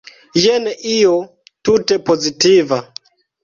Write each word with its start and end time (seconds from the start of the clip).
Jen 0.45 0.65
io 0.93 1.11
tute 1.69 2.01
pozitiva. 2.11 2.85